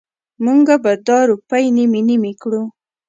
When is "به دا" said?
0.83-1.19